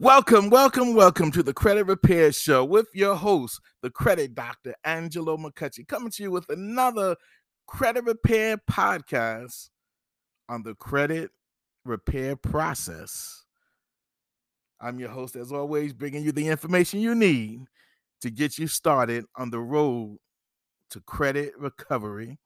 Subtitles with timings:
[0.00, 5.36] Welcome, welcome, welcome to the Credit Repair Show with your host, the credit doctor, Angelo
[5.36, 7.14] McCutchen, coming to you with another
[7.68, 9.70] credit repair podcast
[10.48, 11.30] on the credit
[11.84, 13.44] repair process.
[14.80, 17.60] I'm your host, as always, bringing you the information you need
[18.22, 20.18] to get you started on the road
[20.90, 22.40] to credit recovery.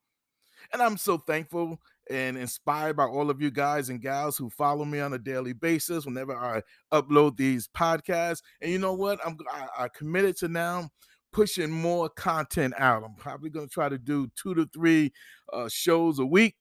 [0.71, 1.81] And I'm so thankful
[2.11, 5.53] and inspired by all of you guys and gals who follow me on a daily
[5.53, 8.43] basis whenever I upload these podcasts.
[8.61, 9.19] And you know what?
[9.25, 10.91] I'm I, I committed to now
[11.33, 13.05] pushing more content out.
[13.05, 15.13] I'm probably going to try to do two to three
[15.53, 16.57] uh, shows a week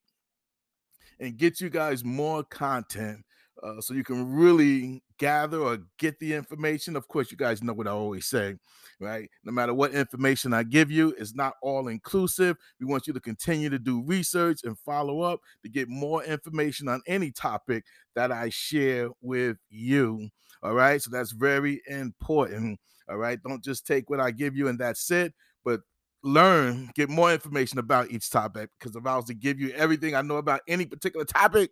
[1.20, 3.24] and get you guys more content
[3.64, 6.96] uh, so you can really gather or get the information.
[6.96, 8.56] Of course, you guys know what I always say,
[9.00, 9.30] right?
[9.44, 12.58] No matter what information I give you, it's not all inclusive.
[12.80, 16.88] We want you to continue to do research and follow up to get more information
[16.88, 20.30] on any topic that I share with you.
[20.64, 21.02] All right.
[21.02, 22.80] So that's very important.
[23.10, 23.42] All right.
[23.42, 25.34] Don't just take what I give you and that's it,
[25.64, 25.82] but
[26.24, 28.70] learn, get more information about each topic.
[28.80, 31.72] Because if I was to give you everything I know about any particular topic,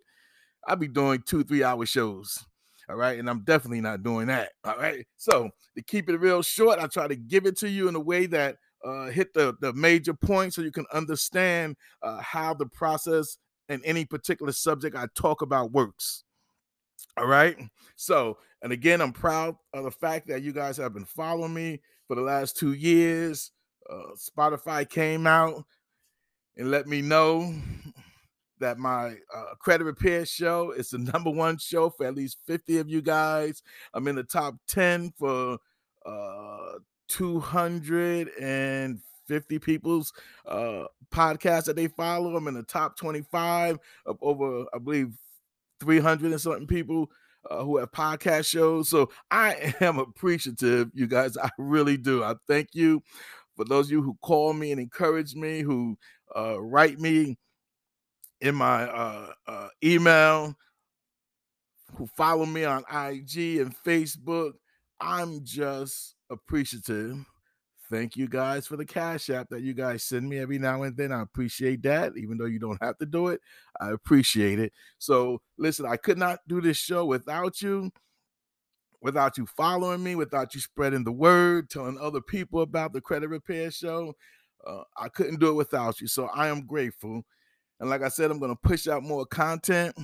[0.66, 2.44] I'd be doing two, three hour shows.
[2.88, 3.18] All right.
[3.18, 4.50] And I'm definitely not doing that.
[4.64, 5.04] All right.
[5.16, 8.00] So to keep it real short, I try to give it to you in a
[8.00, 12.66] way that uh, hit the, the major points so you can understand uh, how the
[12.66, 16.22] process and any particular subject I talk about works.
[17.16, 17.56] All right.
[17.96, 21.80] So, and again, I'm proud of the fact that you guys have been following me
[22.06, 23.50] for the last two years.
[23.90, 25.64] Uh, Spotify came out
[26.56, 27.54] and let me know
[28.58, 32.78] that my uh, credit repair show is the number one show for at least 50
[32.78, 33.62] of you guys.
[33.94, 35.58] I'm in the top 10 for
[36.04, 36.72] uh,
[37.08, 40.12] 250 people's
[40.46, 42.36] uh, podcast that they follow.
[42.36, 45.12] I'm in the top 25 of over, I believe,
[45.80, 47.10] 300 and something people
[47.50, 48.88] uh, who have podcast shows.
[48.88, 51.36] So I am appreciative, you guys.
[51.36, 52.24] I really do.
[52.24, 53.02] I thank you
[53.56, 55.96] for those of you who call me and encourage me, who
[56.36, 57.38] uh, write me
[58.40, 60.54] in my uh, uh, email,
[61.94, 64.52] who follow me on IG and Facebook.
[65.00, 67.24] I'm just appreciative.
[67.90, 70.96] Thank you guys for the cash app that you guys send me every now and
[70.96, 71.12] then.
[71.12, 73.40] I appreciate that, even though you don't have to do it.
[73.80, 74.72] I appreciate it.
[74.98, 77.92] So, listen, I could not do this show without you,
[79.00, 83.28] without you following me, without you spreading the word, telling other people about the credit
[83.28, 84.14] repair show.
[84.66, 86.08] Uh, I couldn't do it without you.
[86.08, 87.22] So, I am grateful.
[87.80, 89.94] And like I said, I'm going to push out more content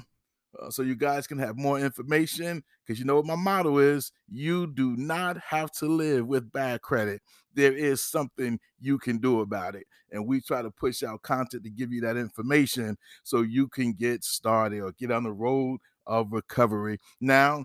[0.60, 2.62] uh, so you guys can have more information.
[2.84, 6.82] Because you know what my motto is you do not have to live with bad
[6.82, 7.22] credit.
[7.54, 9.86] There is something you can do about it.
[10.10, 13.92] And we try to push out content to give you that information so you can
[13.92, 16.98] get started or get on the road of recovery.
[17.20, 17.64] Now,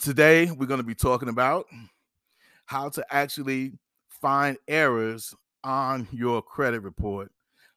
[0.00, 1.66] today we're going to be talking about
[2.66, 3.72] how to actually
[4.08, 7.30] find errors on your credit report.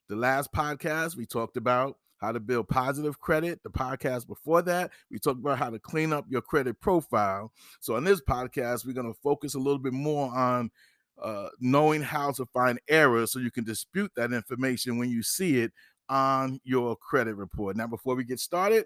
[0.10, 3.62] The last podcast, we talked about how to build positive credit.
[3.64, 7.52] The podcast before that, we talked about how to clean up your credit profile.
[7.80, 10.72] So, on this podcast, we're going to focus a little bit more on
[11.22, 15.60] uh, knowing how to find errors so you can dispute that information when you see
[15.60, 15.74] it
[16.10, 17.76] on your credit report.
[17.76, 18.86] Now, before we get started,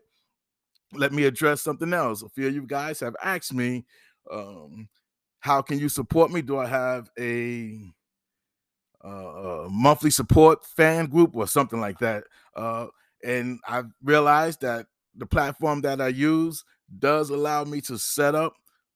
[0.93, 2.21] let me address something else.
[2.23, 3.85] A few of you guys have asked me,
[4.31, 4.89] um,
[5.39, 6.41] how can you support me?
[6.41, 7.93] Do I have a
[9.03, 12.23] uh, monthly support fan group or something like that.
[12.55, 12.87] Uh,
[13.23, 16.63] and I realized that the platform that I use
[16.99, 18.53] does allow me to set up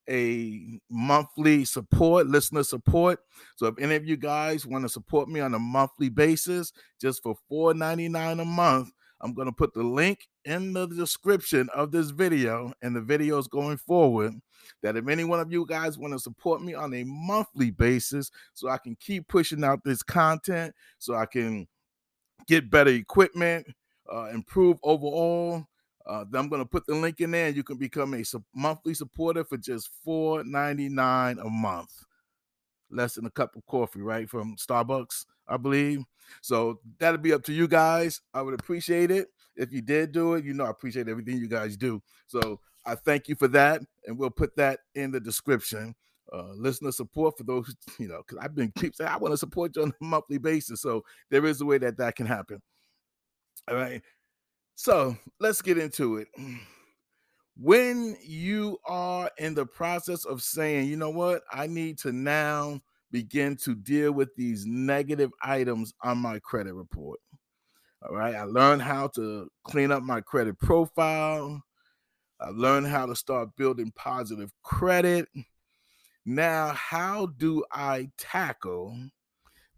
[0.10, 3.20] a monthly support, listener support.
[3.56, 7.24] So if any of you guys want to support me on a monthly basis, just
[7.24, 8.92] for $4.99 a month,
[9.22, 13.50] I'm going to put the link in the description of this video and the videos
[13.50, 14.34] going forward
[14.82, 18.32] that if any one of you guys want to support me on a monthly basis
[18.54, 21.68] so I can keep pushing out this content so I can
[22.48, 23.68] get better equipment,
[24.12, 25.66] uh, improve overall,
[26.06, 28.24] uh, I'm going to put the link in there and you can become a
[28.54, 31.92] monthly supporter for just $4.99 a month.
[32.92, 34.30] Less than a cup of coffee, right?
[34.30, 36.04] From Starbucks, I believe.
[36.42, 38.22] So that'll be up to you guys.
[38.34, 40.46] I would appreciate it if you did do it.
[40.46, 42.02] You know, I appreciate everything you guys do.
[42.28, 43.82] So I thank you for that.
[44.06, 45.96] And we'll put that in the description.
[46.34, 49.38] Uh, listener support for those, you know, because I've been keep saying I want to
[49.38, 50.82] support you on a monthly basis.
[50.82, 52.62] So there is a way that that can happen.
[53.70, 54.02] All right.
[54.76, 56.28] So let's get into it.
[57.58, 62.82] When you are in the process of saying, you know what, I need to now
[63.12, 67.20] begin to deal with these negative items on my credit report.
[68.08, 68.36] All right.
[68.36, 71.64] I learned how to clean up my credit profile.
[72.40, 75.28] I learned how to start building positive credit.
[76.26, 78.96] Now, how do I tackle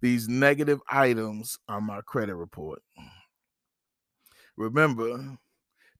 [0.01, 2.81] these negative items on my credit report?
[4.57, 5.37] Remember,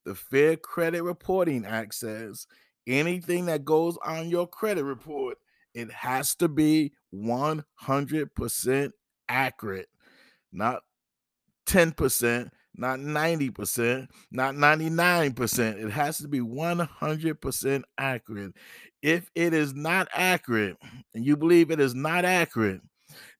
[0.04, 2.46] the Fair Credit Reporting Act says
[2.86, 5.38] anything that goes on your credit report,
[5.74, 8.90] it has to be 100%
[9.28, 9.88] accurate,
[10.52, 10.82] not
[11.68, 15.84] 10%, not 90%, not 99%.
[15.84, 18.52] It has to be 100% accurate.
[19.02, 20.76] If it is not accurate
[21.14, 22.80] and you believe it is not accurate,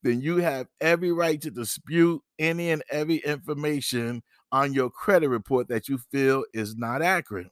[0.02, 4.22] then you have every right to dispute any and every information
[4.52, 7.50] on your credit report that you feel is not accurate.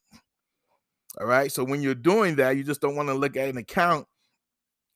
[1.21, 1.51] All right.
[1.51, 4.07] So when you're doing that, you just don't want to look at an account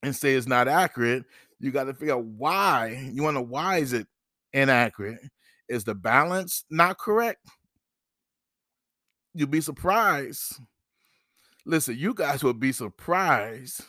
[0.03, 1.25] and say it's not accurate.
[1.59, 3.11] You got to figure out why.
[3.13, 4.07] You want to why is it
[4.53, 5.21] inaccurate?
[5.71, 7.47] Is the balance not correct?
[9.35, 10.59] You'll be surprised.
[11.65, 13.85] Listen, you guys will be surprised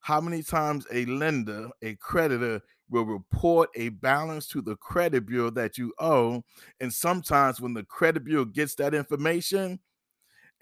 [0.00, 5.50] how many times a lender, a creditor will report a balance to the credit bureau
[5.50, 6.42] that you owe.
[6.80, 9.80] And sometimes when the credit bureau gets that information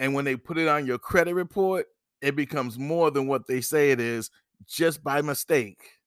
[0.01, 1.87] and when they put it on your credit report,
[2.21, 4.31] it becomes more than what they say it is
[4.67, 6.00] just by mistake.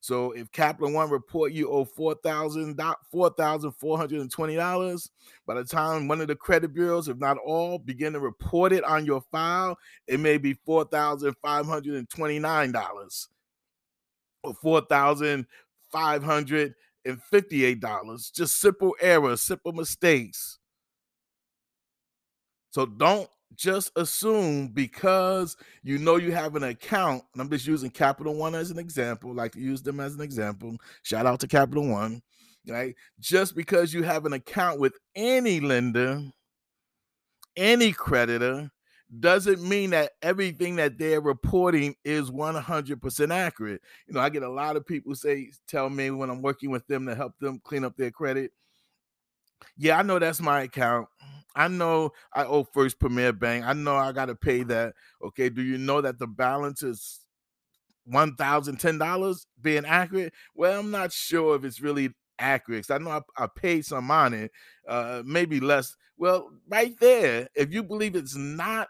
[0.00, 2.80] So if Capital One report you owe four thousand
[3.10, 5.10] four thousand four hundred and twenty dollars,
[5.46, 8.84] by the time one of the credit bureaus, if not all, begin to report it
[8.84, 13.28] on your file, it may be four thousand five hundred and twenty nine dollars
[14.44, 15.46] or four thousand
[15.90, 16.74] five hundred
[17.04, 18.30] and fifty eight dollars.
[18.30, 20.58] Just simple errors, simple mistakes.
[22.70, 27.90] So don't just assume because you know you have an account, and I'm just using
[27.90, 30.76] Capital One as an example, like to use them as an example.
[31.02, 32.22] Shout out to Capital One,
[32.66, 32.94] right?
[33.20, 36.22] Just because you have an account with any lender,
[37.56, 38.70] any creditor,
[39.20, 43.80] doesn't mean that everything that they're reporting is 100% accurate.
[44.06, 46.86] You know, I get a lot of people say, tell me when I'm working with
[46.86, 48.52] them to help them clean up their credit.
[49.76, 51.08] Yeah, I know that's my account.
[51.58, 53.66] I know I owe First Premier Bank.
[53.66, 54.94] I know I got to pay that.
[55.22, 55.48] Okay.
[55.48, 57.20] Do you know that the balance is
[58.04, 60.32] one thousand ten dollars being accurate?
[60.54, 62.90] Well, I'm not sure if it's really accurate.
[62.90, 64.48] I know I, I paid some money,
[64.88, 65.96] uh, maybe less.
[66.16, 68.88] Well, right there, if you believe it's not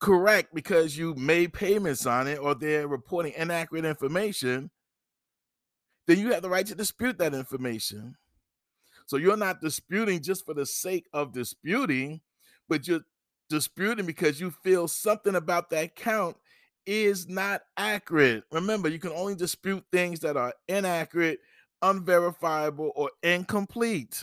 [0.00, 4.70] correct because you made payments on it or they're reporting inaccurate information,
[6.06, 8.16] then you have the right to dispute that information.
[9.10, 12.20] So you're not disputing just for the sake of disputing,
[12.68, 13.00] but you're
[13.48, 16.36] disputing because you feel something about that count
[16.86, 18.44] is not accurate.
[18.52, 21.40] Remember, you can only dispute things that are inaccurate,
[21.82, 24.22] unverifiable, or incomplete.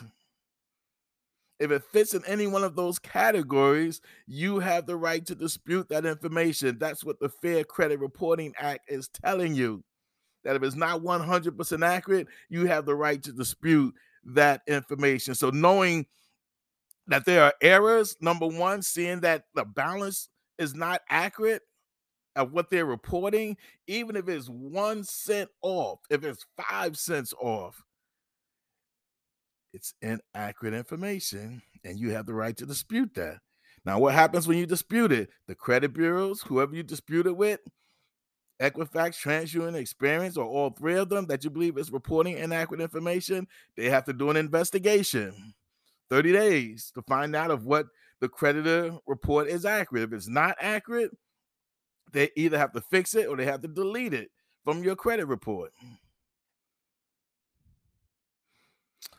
[1.60, 5.90] If it fits in any one of those categories, you have the right to dispute
[5.90, 6.78] that information.
[6.80, 9.84] That's what the Fair Credit Reporting Act is telling you.
[10.46, 13.94] That if it's not 100% accurate, you have the right to dispute
[14.28, 15.36] that information.
[15.36, 16.06] So knowing
[17.08, 21.62] that there are errors, number one, seeing that the balance is not accurate
[22.36, 23.58] of what they're reporting,
[23.88, 27.82] even if it's one cent off, if it's five cents off,
[29.74, 33.40] it's inaccurate information, and you have the right to dispute that.
[33.86, 35.30] Now, what happens when you dispute it?
[35.48, 37.60] The credit bureaus, whoever you dispute it with,
[38.62, 43.48] Equifax, TransUnion, Experian, or all three of them that you believe is reporting inaccurate information,
[43.76, 45.54] they have to do an investigation.
[46.10, 47.88] 30 days to find out if what
[48.20, 50.04] the creditor report is accurate.
[50.04, 51.12] If it's not accurate,
[52.12, 54.32] they either have to fix it or they have to delete it
[54.64, 55.72] from your credit report.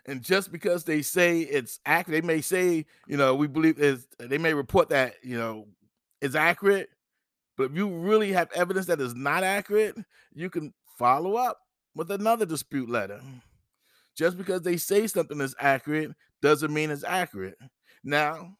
[0.07, 4.07] And just because they say it's accurate, they may say, you know, we believe is
[4.18, 5.68] they may report that, you know,
[6.23, 6.88] is accurate,
[7.59, 9.97] but if you really have evidence that is not accurate,
[10.33, 11.59] you can follow up
[11.95, 13.21] with another dispute letter.
[14.17, 17.59] Just because they say something is accurate doesn't mean it's accurate.
[18.05, 18.57] Now,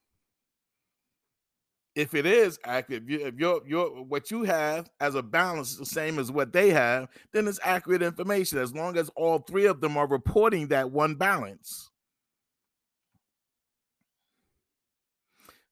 [1.95, 5.73] if it is accurate, if, you, if your your what you have as a balance
[5.73, 9.39] is the same as what they have, then it's accurate information as long as all
[9.39, 11.91] three of them are reporting that one balance.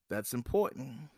[0.09, 1.09] That's important.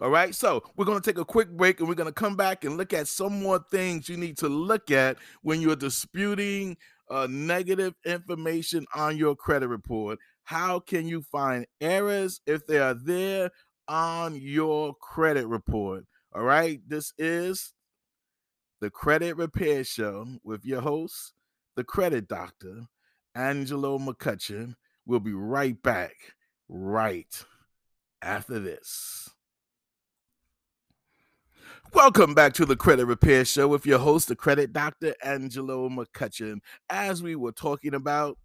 [0.00, 2.36] All right, so we're going to take a quick break and we're going to come
[2.36, 6.76] back and look at some more things you need to look at when you're disputing
[7.10, 10.18] uh, negative information on your credit report.
[10.44, 13.50] How can you find errors if they are there
[13.88, 16.04] on your credit report?
[16.34, 17.72] All right, this is
[18.80, 21.34] the Credit Repair Show with your host,
[21.76, 22.86] the credit doctor,
[23.34, 24.74] Angelo McCutchen.
[25.06, 26.14] We'll be right back
[26.68, 27.44] right
[28.22, 29.28] after this.
[31.94, 36.60] Welcome back to the Credit Repair Show with your host, the credit doctor, Angelo McCutchen.
[36.88, 38.38] As we were talking about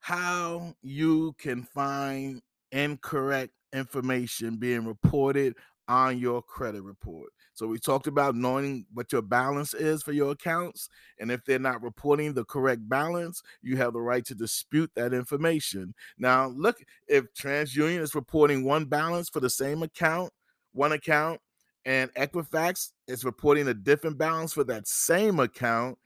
[0.00, 2.40] how you can find
[2.72, 5.56] incorrect information being reported
[5.88, 7.28] on your credit report.
[7.52, 10.88] So we talked about knowing what your balance is for your accounts.
[11.20, 15.12] And if they're not reporting the correct balance, you have the right to dispute that
[15.12, 15.94] information.
[16.16, 16.78] Now, look,
[17.08, 20.32] if TransUnion is reporting one balance for the same account,
[20.72, 21.40] one account,
[21.84, 25.98] and Equifax is reporting a different balance for that same account,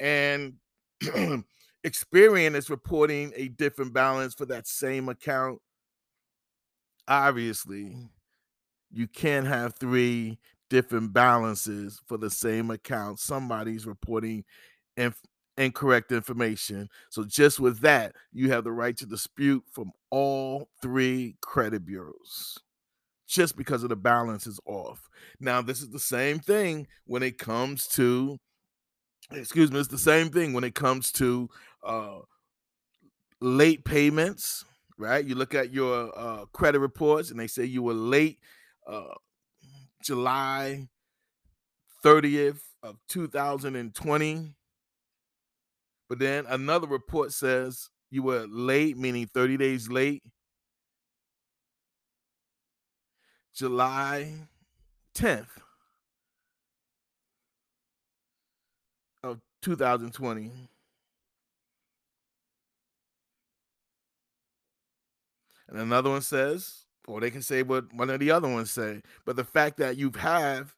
[0.00, 0.54] and
[1.84, 5.60] Experian is reporting a different balance for that same account.
[7.08, 7.96] Obviously,
[8.90, 10.38] you can't have three
[10.70, 13.18] different balances for the same account.
[13.18, 14.44] Somebody's reporting
[14.96, 15.20] inf-
[15.58, 16.88] incorrect information.
[17.10, 22.58] So, just with that, you have the right to dispute from all three credit bureaus
[23.26, 25.08] just because of the balance is off.
[25.40, 28.38] Now, this is the same thing when it comes to,
[29.30, 31.48] excuse me, it's the same thing when it comes to
[31.82, 32.18] uh,
[33.40, 34.64] late payments,
[34.98, 35.24] right?
[35.24, 38.38] You look at your uh, credit reports and they say you were late
[38.86, 39.14] uh,
[40.02, 40.88] July
[42.04, 44.54] 30th of 2020.
[46.08, 50.22] But then another report says you were late, meaning 30 days late,
[53.54, 54.32] July
[55.14, 55.46] 10th
[59.22, 60.50] of 2020.
[65.68, 69.02] And another one says or they can say what one of the other ones say.
[69.24, 70.74] But the fact that you have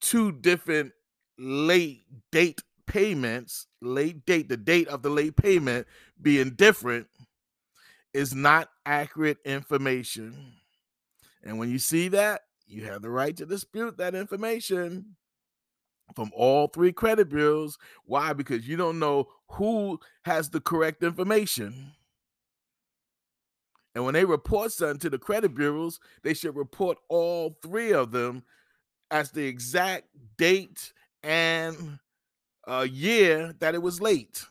[0.00, 0.92] two different
[1.38, 5.86] late date payments, late date, the date of the late payment
[6.20, 7.08] being different
[8.14, 10.54] is not accurate information.
[11.46, 15.16] And when you see that, you have the right to dispute that information
[16.14, 17.78] from all three credit bureaus.
[18.04, 18.32] Why?
[18.32, 21.92] Because you don't know who has the correct information.
[23.94, 28.10] And when they report something to the credit bureaus, they should report all three of
[28.10, 28.42] them
[29.10, 31.98] as the exact date and
[32.66, 34.44] uh, year that it was late.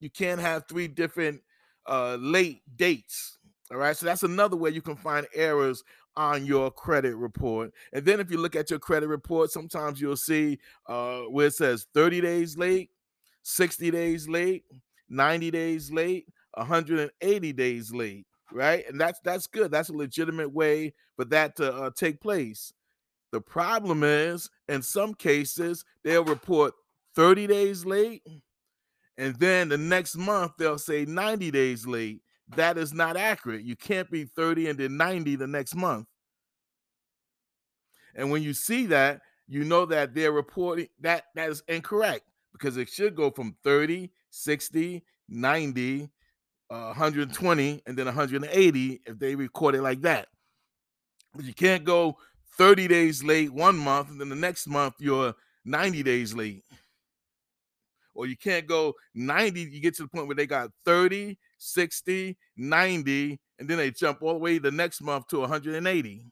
[0.00, 1.42] You can't have three different
[1.86, 3.37] uh, late dates.
[3.70, 3.96] All right.
[3.96, 5.82] So that's another way you can find errors
[6.16, 7.72] on your credit report.
[7.92, 11.54] And then if you look at your credit report, sometimes you'll see uh, where it
[11.54, 12.90] says 30 days late,
[13.42, 14.64] 60 days late,
[15.08, 18.88] 90 days late, 180 days late right?
[18.88, 19.70] And that's that's good.
[19.70, 22.72] That's a legitimate way for that to uh, take place.
[23.30, 26.72] The problem is, in some cases, they'll report
[27.14, 28.22] 30 days late,
[29.18, 32.22] and then the next month they'll say 90 days late.
[32.56, 33.62] That is not accurate.
[33.62, 36.06] You can't be 30 and then 90 the next month.
[38.14, 42.76] And when you see that, you know that they're reporting that that is incorrect because
[42.76, 46.10] it should go from 30, 60, 90,
[46.70, 50.28] uh, 120 and then 180 if they record it like that.
[51.34, 52.18] But you can't go
[52.56, 56.64] 30 days late one month and then the next month you're 90 days late.
[58.14, 62.36] Or you can't go 90, you get to the point where they got 30, 60,
[62.56, 66.24] 90, and then they jump all the way the next month to 180.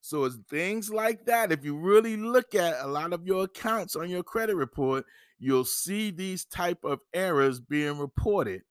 [0.00, 1.52] So it's things like that.
[1.52, 5.04] If you really look at a lot of your accounts on your credit report,
[5.38, 8.62] you'll see these type of errors being reported.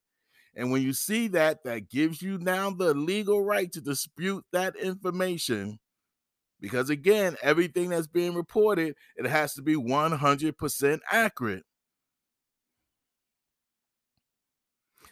[0.56, 4.76] And when you see that, that gives you now the legal right to dispute that
[4.76, 5.80] information.
[6.60, 11.64] Because again, everything that's being reported, it has to be 100% accurate.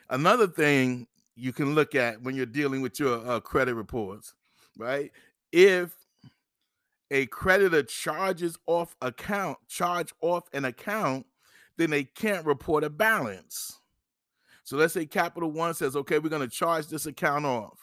[0.10, 4.34] Another thing you can look at when you're dealing with your uh, credit reports,
[4.78, 5.12] right?
[5.52, 5.96] If
[7.12, 11.26] a creditor charges off account, charge off an account,
[11.78, 13.80] then they can't report a balance.
[14.64, 17.80] So let's say Capital One says, okay, we're going to charge this account off.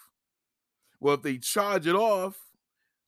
[1.01, 2.37] Well, if they charge it off,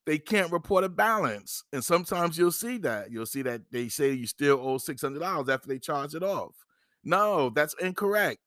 [0.06, 1.62] they can't report a balance.
[1.72, 3.10] And sometimes you'll see that.
[3.10, 6.54] You'll see that they say you still owe $600 after they charge it off.
[7.04, 8.38] No, that's incorrect.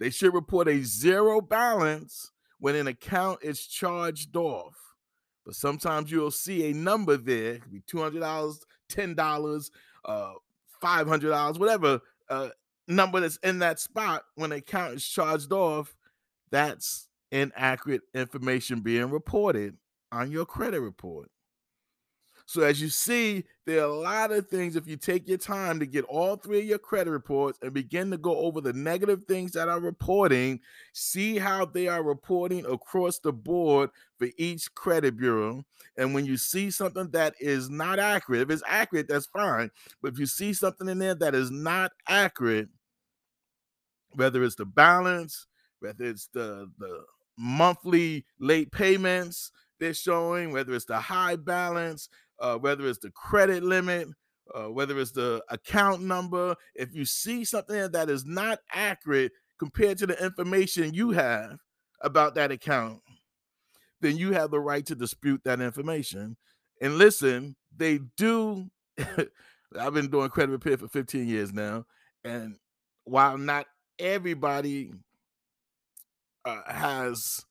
[0.00, 4.74] They should report a zero balance when an account is charged off.
[5.44, 8.58] But sometimes you'll see a number there, be $200,
[8.90, 9.70] $10,
[10.04, 10.32] uh,
[10.82, 12.48] $500, whatever uh,
[12.88, 15.94] number that's in that spot when the account is charged off,
[16.50, 19.76] that's inaccurate information being reported
[20.12, 21.30] on your credit report.
[22.46, 25.80] So as you see, there are a lot of things if you take your time
[25.80, 29.22] to get all three of your credit reports and begin to go over the negative
[29.26, 30.60] things that are reporting,
[30.92, 35.64] see how they are reporting across the board for each credit bureau.
[35.96, 39.70] And when you see something that is not accurate, if it's accurate, that's fine.
[40.02, 42.68] But if you see something in there that is not accurate,
[44.12, 45.46] whether it's the balance,
[45.80, 47.04] whether it's the the
[47.36, 52.08] monthly late payments they're showing, whether it's the high balance,
[52.40, 54.08] uh, whether it's the credit limit,
[54.54, 56.54] uh, whether it's the account number.
[56.74, 61.58] If you see something that is not accurate compared to the information you have
[62.02, 63.00] about that account,
[64.00, 66.36] then you have the right to dispute that information.
[66.80, 68.68] And listen, they do.
[69.78, 71.86] I've been doing credit repair for 15 years now.
[72.22, 72.56] And
[73.04, 73.66] while not
[73.98, 74.92] everybody
[76.44, 77.44] uh, has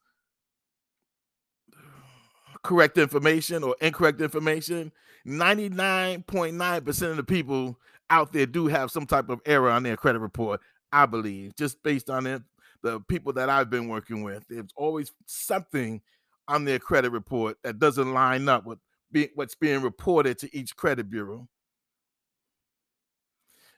[2.63, 4.91] correct information or incorrect information,
[5.27, 7.77] 99.9% of the people
[8.09, 11.81] out there do have some type of error on their credit report, I believe, just
[11.83, 12.41] based on it,
[12.81, 14.45] the people that I've been working with.
[14.49, 16.01] There's always something
[16.47, 18.79] on their credit report that doesn't line up with
[19.11, 21.47] be, what's being reported to each credit bureau.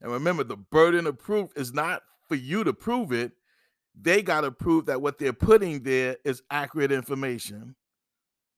[0.01, 3.31] And remember, the burden of proof is not for you to prove it.
[3.99, 7.75] They got to prove that what they're putting there is accurate information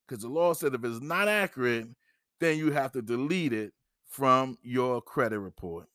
[0.08, 1.88] because the law said if it's not accurate,
[2.40, 3.74] then you have to delete it
[4.08, 5.88] from your credit report.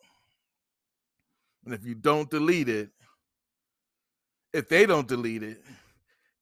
[1.64, 2.90] And if you don't delete it,
[4.52, 5.62] if they don't delete it,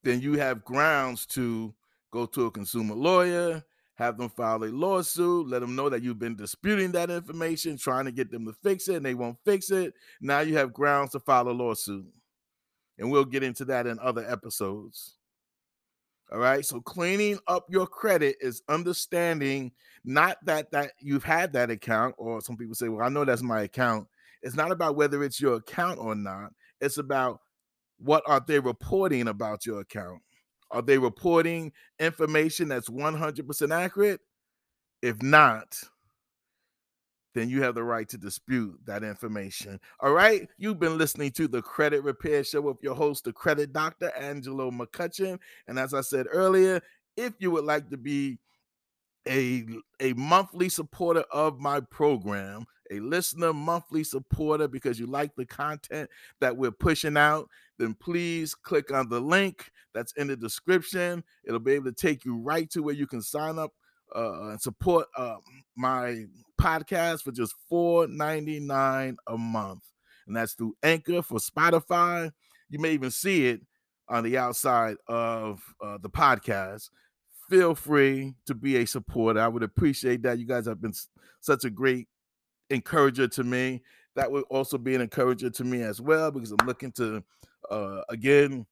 [0.03, 1.75] then you have grounds to
[2.11, 3.63] go to a consumer lawyer,
[3.95, 8.07] have them file a lawsuit, let them know that you've been disputing that information, trying
[8.07, 9.95] to get them to fix it, and they won't fix it.
[10.21, 12.07] Now you have grounds to file a lawsuit.
[12.99, 15.17] And we'll get into that in other episodes.
[16.33, 16.65] All right.
[16.65, 19.73] So cleaning up your credit is understanding
[20.05, 23.43] not that that you've had that account, or some people say, Well, I know that's
[23.43, 24.07] my account.
[24.43, 26.53] It's not about whether it's your account or not.
[26.81, 27.41] It's about
[27.99, 30.23] what are they reporting about your account?
[30.71, 34.21] Are they reporting information that's 100% accurate?
[35.03, 35.77] If not,
[37.35, 39.81] then you have the right to dispute that information.
[40.01, 40.49] All right.
[40.59, 44.71] You've been listening to the Credit Repair Show with your host, the credit doctor, Angelo
[44.71, 45.39] McCutchen.
[45.69, 46.81] And as I said earlier,
[47.17, 48.39] if you would like to be
[49.29, 49.65] a,
[50.01, 56.11] a monthly supporter of my program, a listener monthly supporter because you like the content
[56.41, 61.23] that we're pushing out, then please click on the link that's in the description.
[61.45, 63.73] It'll be able to take you right to where you can sign up
[64.15, 65.37] uh, and support uh,
[65.77, 66.25] my
[66.61, 69.83] podcast for just $4.99 a month.
[70.27, 72.31] And that's through Anchor for Spotify.
[72.69, 73.61] You may even see it
[74.09, 76.91] on the outside of uh, the podcast.
[77.49, 79.41] Feel free to be a supporter.
[79.41, 80.39] I would appreciate that.
[80.39, 80.95] You guys have been
[81.41, 82.07] such a great
[82.69, 83.83] encourager to me.
[84.17, 87.25] That would also be an encourager to me as well because I'm looking to,
[87.71, 88.67] uh, again,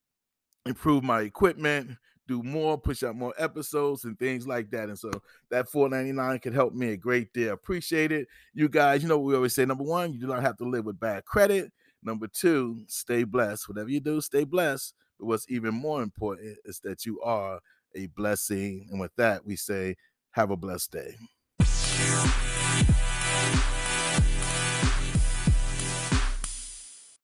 [0.66, 1.96] improve my equipment,
[2.29, 4.88] do more, push out more episodes and things like that.
[4.88, 5.11] And so
[5.51, 7.55] that 499 could help me a great deal.
[7.55, 8.29] Appreciate it.
[8.55, 10.85] You guys, you know we always say number one, you do not have to live
[10.85, 11.73] with bad credit.
[12.03, 13.69] Number two, stay blessed.
[13.69, 14.95] Whatever you do, stay blessed.
[15.19, 17.59] But what's even more important is that you are
[17.97, 18.87] a blessing.
[18.91, 19.97] And with that, we say,
[20.33, 21.17] have a blessed day.